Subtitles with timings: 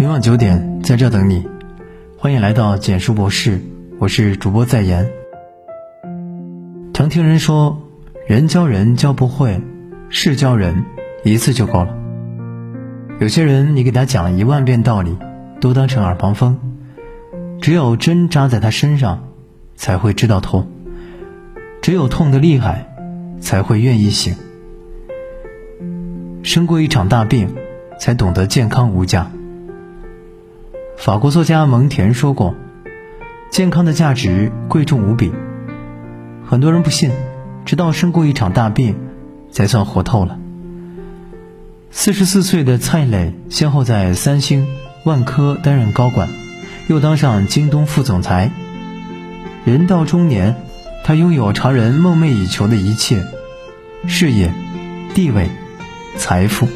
[0.00, 1.44] 明晚九点，在这等你。
[2.16, 3.60] 欢迎来到简书博士，
[3.98, 5.10] 我是主播在言。
[6.94, 7.76] 常听人说，
[8.28, 9.60] 人教人教不会，
[10.08, 10.84] 事教人
[11.24, 11.92] 一次就够了。
[13.18, 15.18] 有些人，你给他讲一万遍道理，
[15.60, 16.56] 都当成耳旁风。
[17.60, 19.24] 只有针扎在他身上，
[19.74, 20.62] 才会知道痛；
[21.82, 22.86] 只有痛的厉害，
[23.40, 24.36] 才会愿意醒。
[26.44, 27.52] 生过一场大病，
[27.98, 29.28] 才懂得健康无价。
[30.98, 32.56] 法国作家蒙田说过
[33.50, 35.32] ：“健康的价值贵重无比。”
[36.44, 37.12] 很多人不信，
[37.64, 38.96] 直到生过一场大病，
[39.52, 40.40] 才算活透了。
[41.92, 44.66] 四十四岁的蔡磊，先后在三星、
[45.04, 46.28] 万科担任高管，
[46.88, 48.50] 又当上京东副总裁。
[49.64, 50.56] 人到中年，
[51.04, 53.24] 他拥有常人梦寐以求的一切：
[54.08, 54.52] 事业、
[55.14, 55.48] 地位、
[56.16, 56.66] 财富。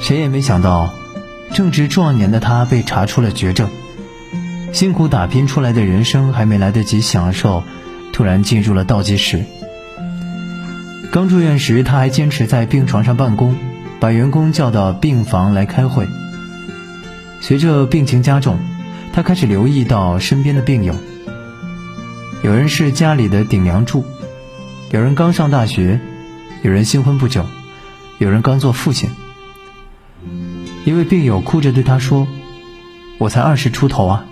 [0.00, 0.94] 谁也没想到。
[1.52, 3.68] 正值壮年的他被查出了绝症，
[4.72, 7.64] 辛苦打拼出来的人生还没来得及享受，
[8.12, 9.44] 突然进入了倒计时。
[11.12, 13.56] 刚住院时，他还坚持在病床上办公，
[13.98, 16.06] 把员工叫到病房来开会。
[17.40, 18.58] 随着病情加重，
[19.12, 20.94] 他开始留意到身边的病友，
[22.44, 24.04] 有人是家里的顶梁柱，
[24.92, 25.98] 有人刚上大学，
[26.62, 27.44] 有人新婚不久，
[28.18, 29.10] 有人刚做父亲。
[30.86, 32.26] 一位病友哭着对他说
[33.18, 34.24] ：“我才二十出头啊，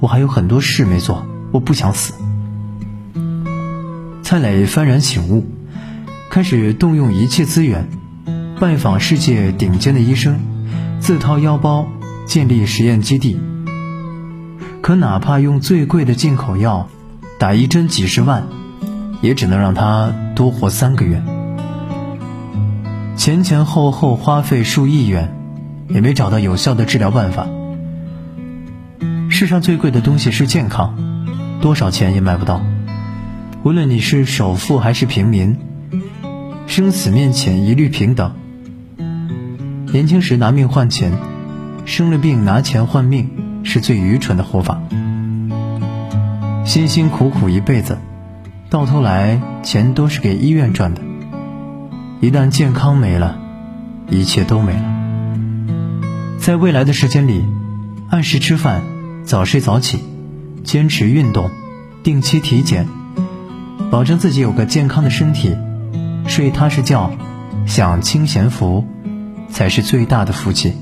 [0.00, 2.12] 我还有很多事没做，我不想死。”
[4.22, 5.46] 蔡磊幡然醒悟，
[6.28, 7.88] 开始动用一切资源，
[8.58, 10.40] 拜访世界顶尖的医生，
[10.98, 11.86] 自掏腰包
[12.26, 13.38] 建立实验基地。
[14.82, 16.88] 可哪怕用最贵的进口药，
[17.38, 18.48] 打一针几十万，
[19.22, 21.22] 也只能让他多活三个月。
[23.16, 25.32] 前前后后花费数亿元。
[25.88, 27.46] 也没找到有效的治疗办法。
[29.28, 30.96] 世上最贵的东西是健康，
[31.60, 32.62] 多少钱也买不到。
[33.62, 35.58] 无论你是首富还是平民，
[36.66, 38.32] 生死面前一律平等。
[39.92, 41.12] 年轻时拿命换钱，
[41.84, 43.30] 生了病拿钱换命，
[43.64, 44.80] 是最愚蠢的活法。
[46.64, 47.98] 辛辛苦苦一辈子，
[48.70, 51.02] 到头来钱都是给医院赚的。
[52.20, 53.38] 一旦健康没了，
[54.08, 55.05] 一切都没了。
[56.38, 57.44] 在未来的时间里，
[58.08, 58.82] 按时吃饭，
[59.24, 59.98] 早睡早起，
[60.62, 61.50] 坚持运动，
[62.02, 62.86] 定期体检，
[63.90, 65.56] 保证自己有个健康的身体，
[66.28, 67.10] 睡踏实觉，
[67.66, 68.86] 享清闲福，
[69.50, 70.74] 才是最大的福气。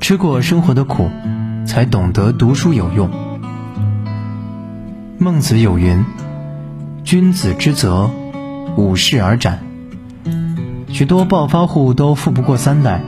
[0.00, 1.08] 吃过生活的苦，
[1.66, 3.08] 才懂得读书有用。
[5.16, 6.04] 孟子有云
[7.04, 8.10] ：“君子之泽，
[8.76, 9.60] 五世而斩。”
[10.94, 13.02] 许多暴发户都富不过三代，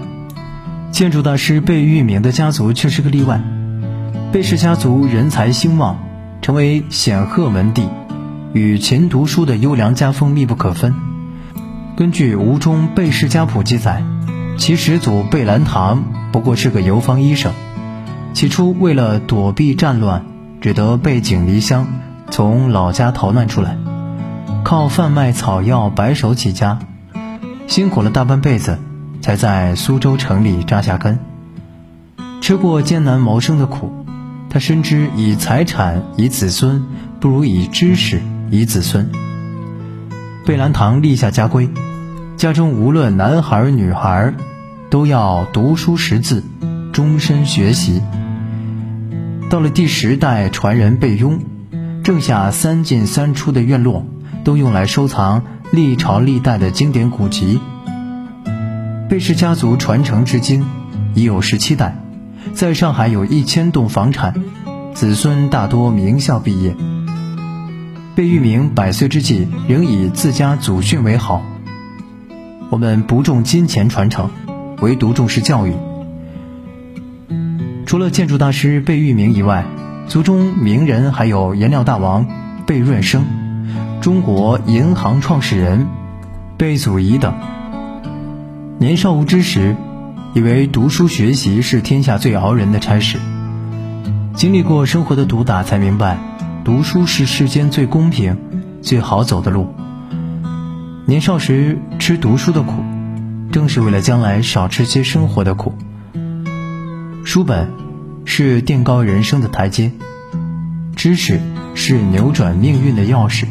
[0.91, 3.41] 建筑大师贝聿铭的家族却是个例外。
[4.32, 5.97] 贝氏家族人才兴旺，
[6.42, 7.88] 成为显赫门第，
[8.52, 10.97] 与勤读书的优良家风密不可分。
[11.97, 14.03] 根据吴中贝氏家谱记载，
[14.58, 17.53] 其始祖贝兰堂不过是个游方医生，
[18.34, 20.24] 起初为了躲避战乱，
[20.60, 21.86] 只得背井离乡，
[22.32, 23.78] 从老家逃难出来，
[24.64, 26.80] 靠贩卖草药白手起家。
[27.66, 28.78] 辛苦了大半辈子，
[29.21, 31.19] 才在苏州城里扎下根。
[32.41, 34.06] 吃过艰难谋生的苦，
[34.49, 36.84] 他深知以财产以子孙，
[37.19, 39.10] 不如以知识以子孙。
[40.44, 41.69] 贝兰堂立下家规，
[42.37, 44.33] 家中无论男孩女孩，
[44.88, 46.44] 都要读书识字，
[46.93, 48.00] 终身学习。
[49.50, 51.41] 到了第十代传人贝庸，
[52.04, 54.06] 剩下三进三出的院落，
[54.44, 55.43] 都用来收藏。
[55.76, 57.60] 历朝历代的经典古籍，
[59.10, 60.64] 贝氏家族传承至今
[61.14, 61.98] 已有十七代，
[62.54, 64.42] 在上海有一千栋房产，
[64.94, 66.75] 子孙大多名校毕业。
[68.15, 71.42] 贝聿铭百岁之际仍以自家祖训为好。
[72.70, 74.31] 我们不重金钱传承，
[74.80, 75.74] 唯独重视教育。
[77.84, 79.66] 除了建筑大师贝聿铭以外，
[80.09, 82.27] 族中名人还有颜料大王
[82.66, 83.27] 贝润生。
[84.06, 85.88] 中国银行创始人
[86.56, 87.34] 贝祖仪等，
[88.78, 89.74] 年少无知时，
[90.32, 93.18] 以为读书学习是天下最熬人的差事。
[94.32, 96.18] 经历过生活的毒打，才明白，
[96.64, 98.38] 读书是世间最公平、
[98.80, 99.74] 最好走的路。
[101.04, 102.74] 年少时吃读书的苦，
[103.50, 105.74] 正是为了将来少吃些生活的苦。
[107.24, 107.72] 书本
[108.24, 109.91] 是垫高人生的台阶，
[110.94, 111.41] 知识
[111.74, 113.47] 是扭转命运的钥匙。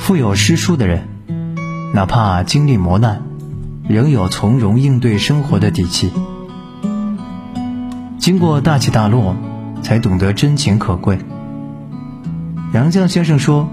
[0.00, 1.06] 富有诗书的人，
[1.94, 3.22] 哪怕经历磨难，
[3.86, 6.10] 仍有从容应对生活的底气。
[8.18, 9.36] 经过大起大落，
[9.82, 11.18] 才懂得真情可贵。
[12.72, 13.68] 杨绛先生说：“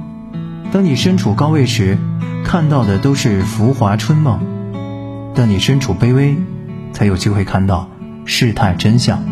[0.72, 1.98] 当你身处高位时，
[2.44, 4.38] 看到的都是浮华春梦；
[5.34, 6.36] 当你身处卑微，
[6.92, 7.90] 才有机会看到
[8.26, 9.24] 世态真相。”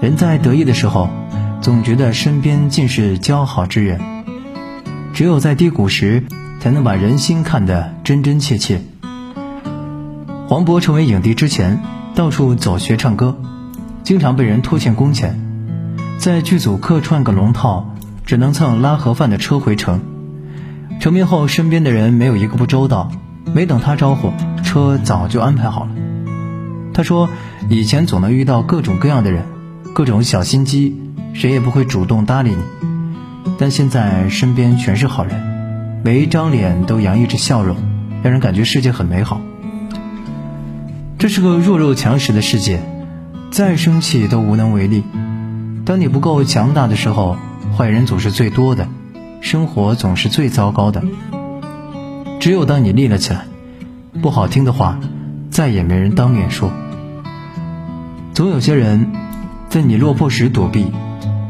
[0.00, 1.10] 人在得意的时候，
[1.60, 3.98] 总觉得身边尽是交好之人；
[5.18, 6.22] 只有在低谷时，
[6.60, 8.80] 才能把人心看得真真切切。
[10.46, 11.80] 黄渤成为影帝之前，
[12.14, 13.36] 到处走学唱歌，
[14.04, 15.40] 经常被人拖欠工钱，
[16.18, 20.00] 在剧组客串个龙套，只能蹭拉盒饭的车回城。
[21.00, 23.10] 成名后，身边的人没有一个不周到，
[23.52, 24.30] 没等他招呼，
[24.62, 25.90] 车早就安排好了。
[26.94, 27.28] 他说
[27.68, 29.44] ：“以前总能遇到各种各样的人，
[29.92, 30.96] 各种小心机，
[31.34, 32.62] 谁也不会主动搭理你。
[33.56, 35.56] 但现在身边全是好人。”
[36.04, 37.76] 每一张脸都洋溢着笑容，
[38.22, 39.40] 让人感觉世界很美好。
[41.18, 42.80] 这是个弱肉强食的世界，
[43.50, 45.02] 再生气都无能为力。
[45.84, 47.36] 当你不够强大的时候，
[47.76, 48.86] 坏人总是最多的，
[49.40, 51.02] 生活总是最糟糕的。
[52.38, 53.46] 只有当你立了起来，
[54.22, 55.00] 不好听的话
[55.50, 56.70] 再也没人当面说。
[58.34, 59.10] 总有些人，
[59.68, 60.86] 在你落魄时躲避，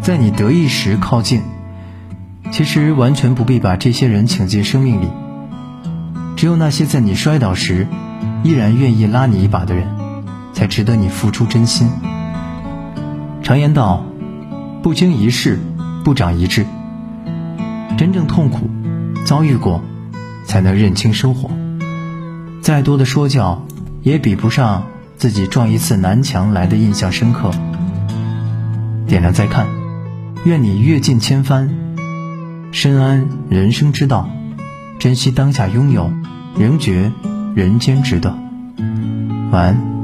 [0.01, 1.43] 在你得意时靠近。
[2.51, 5.09] 其实完全不必把这些人请进生命里，
[6.37, 7.87] 只有那些在你摔倒时
[8.43, 9.87] 依然愿意拉你一把的人，
[10.53, 11.89] 才值得你付出真心。
[13.43, 14.05] 常言道
[14.83, 15.59] ：“不经一事，
[16.05, 16.67] 不长一智。”
[17.97, 18.69] 真正痛苦
[19.25, 19.83] 遭遇过，
[20.45, 21.51] 才能认清生活。
[22.61, 23.65] 再多的说教，
[24.03, 24.85] 也比不上
[25.17, 27.51] 自己撞一次南墙来的印象深刻。
[29.07, 29.67] 点亮再看，
[30.45, 31.88] 愿你阅尽千帆。
[32.71, 34.29] 深谙人生之道，
[34.99, 36.13] 珍惜当下拥有，
[36.59, 37.13] 仍觉
[37.55, 38.37] 人间值得。
[39.51, 39.98] 晚安。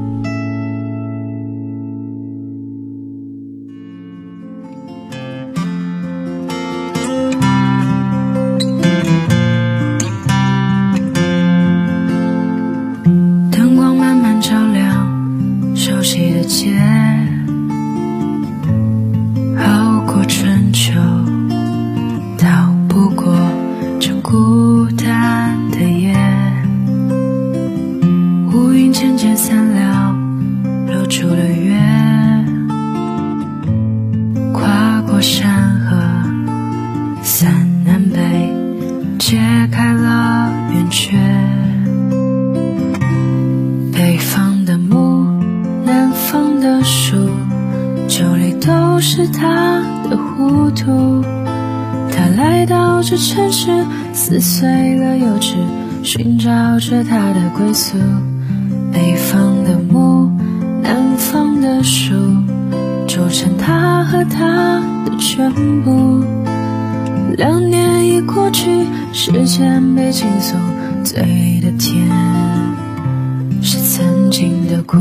[49.15, 51.23] 是他的糊涂。
[52.11, 53.71] 他来到这城市，
[54.11, 54.67] 撕碎
[54.99, 55.55] 了幼稚，
[56.03, 57.97] 寻找着他的归宿。
[58.91, 60.29] 北方的木，
[60.81, 62.13] 南方的树，
[63.07, 65.49] 组成他和他的全
[65.81, 66.21] 部。
[67.37, 70.57] 两年已过去，时间被倾诉，
[71.05, 72.05] 醉的甜
[73.61, 74.97] 是曾经的苦。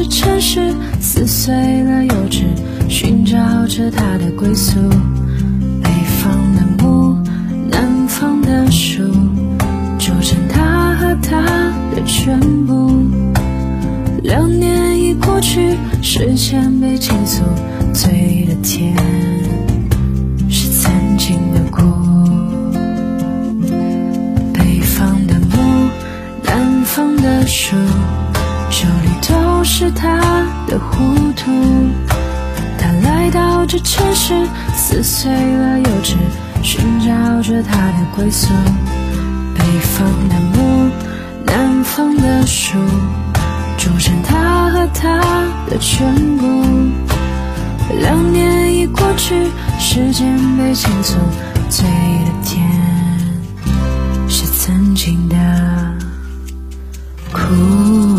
[0.00, 2.44] 这城市，撕碎了幼稚，
[2.88, 4.80] 寻找着他的归宿。
[5.82, 5.90] 北
[6.22, 7.18] 方的木，
[7.70, 9.02] 南方的树，
[9.98, 11.42] 组成他和他
[11.94, 12.90] 的全部。
[14.22, 17.42] 两年已过去，时间被倾诉，
[17.92, 18.96] 醉的甜
[20.48, 21.82] 是曾经的苦。
[27.22, 27.76] 的树，
[28.70, 30.18] 手里都是他
[30.66, 31.50] 的糊涂。
[32.78, 36.14] 他来到这城市，撕碎了幼稚，
[36.62, 38.48] 寻找着他的归宿。
[39.54, 40.90] 北方的木，
[41.44, 42.78] 南方的树，
[44.24, 45.20] 他和他
[45.68, 46.46] 的全部。
[47.98, 51.18] 两年已过去，时间被倾诉，
[51.68, 52.64] 醉的甜
[54.28, 55.36] 是曾经的
[57.32, 58.09] 苦。